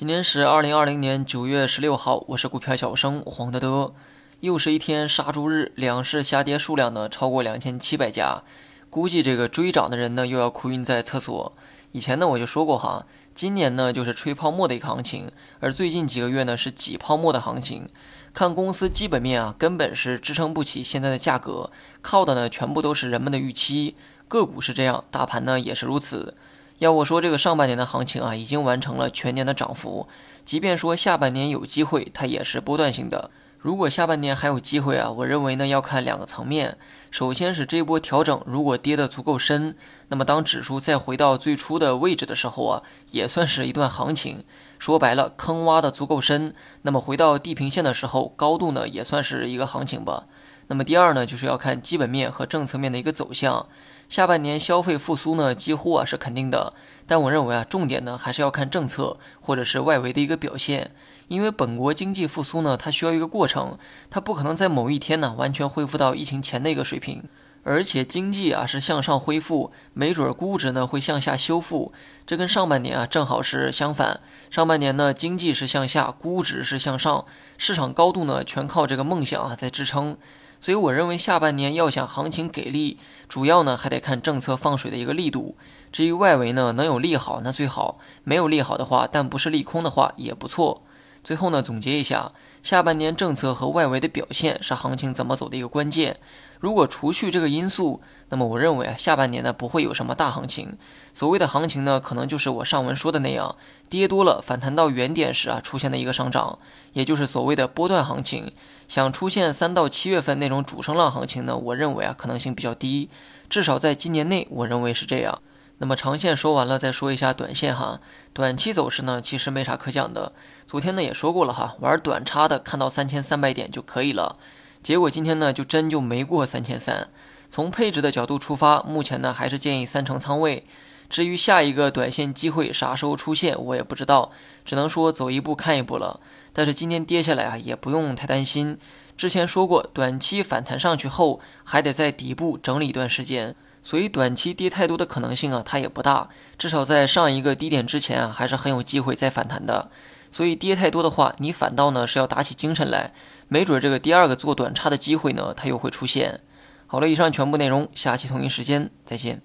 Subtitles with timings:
[0.00, 3.92] 今天是二零二零年九月十六号，我是股票小生黄德德。
[4.40, 8.42] 又是一天杀猪日，两市下跌数量呢超过两千七百家，
[8.88, 11.52] 估计这个追涨的人呢又要哭晕在厕所。
[11.92, 13.04] 以前呢我就说过哈，
[13.34, 17.86] 今年呢就是吹泡沫的一个行情，而最近几个月呢是挤泡沫的行情。
[18.32, 23.96] 看公司基本面啊，根本是支撑不起现在的价格，靠的呢全部都是人们的预期。
[24.28, 26.34] 个股是这样，大盘呢也是如此。
[26.80, 30.08] 要我说，这个上半年的行情啊，已经完成了全年的涨幅。
[30.46, 33.30] 即便说下半年有机会，它也是波段性的。
[33.58, 36.78] 如果下半年还有机会啊，我认为呢要看两个层面。
[37.10, 39.76] 首先是这波调整如果跌得足够深，
[40.08, 44.44] 那么当指数再回到最初的位置的时候啊，也算是一段行情。
[44.78, 50.24] 说白了，坑挖的足够深，那么回到地平线的时候，高度呢也算是一个行情吧。
[50.70, 53.66] 那么第二呢，就是要看基本面和政策面的一个走向。
[54.08, 56.72] 下半年消费复苏呢，几乎啊是肯定的。
[57.08, 60.92] 但我认为啊，重点呢还是要看政策或者是外围的一个表现。
[61.26, 63.78] 因为本国经济复苏呢，它需要一个过程，
[64.10, 67.24] 它不可能在某一天呢完全恢复到疫情前的一个水平。
[67.62, 71.92] 而且经济啊是向上恢复，没准估值呢会向下修复。
[72.26, 74.20] 这跟上半年啊正好是相反。
[74.50, 77.26] 上半年呢经济是向下，估值是向上，
[77.58, 80.16] 市场高度呢全靠这个梦想啊在支撑。
[80.60, 85.56] 所以我认为下半年要想行情给力，主要呢还得看政策放水的一个力度。
[85.90, 90.82] 至于外围呢能有利好那最好，没有利好的话，但不是利空的话也不错。
[91.24, 96.18] 最后呢总结一下，下半年政策和外围的表现是行情怎么走的一个关键。
[96.58, 100.76] 如果除去这个因素，那么我认为啊，下半年呢不会有什么大行情。
[101.14, 103.56] 所谓的行情呢，可能就是我上文说的那样，
[103.88, 106.58] 跌多了反弹到原点时啊出现的一个上涨，
[106.92, 108.52] 也就是所谓的波段行情。
[108.86, 113.08] 想出现三到七月份那种主升浪行情呢，我认为啊可能性比较低，
[113.48, 115.40] 至少在今年内，我认为是这样。
[115.82, 118.00] 那么长线说完了，再说一下短线哈。
[118.34, 120.34] 短期走势呢，其实没啥可讲的。
[120.66, 124.36] 昨天呢也说过了哈，玩短差的看到三千三百点就可以了。
[124.82, 127.08] 结果今天呢，就真就没过三千三。
[127.48, 130.66] 从配置的角度出发，目前呢还是建议三成仓位。
[131.08, 134.32] 至于下一个短线机会啥时候出现，我也不知道，
[134.66, 136.20] 只能说走一步看一步了。
[136.52, 138.78] 但是今天跌下来啊，也不用太担心。
[139.16, 146.28] 之前说过，短期反弹上去后，还得在底部整理一段时间，所以短期跌太多的可能性啊，它也不大。
[146.58, 149.90] 至少在上一个低点之前啊，还是很有机会再反弹的。
[150.30, 153.12] 所以跌太多的话，你反倒呢是要打起精神来，
[153.48, 156.40] 没准这个第二个做短差的机会呢，它又会出现。
[156.86, 159.42] 好了，以上全部内容，下期同一时间再见。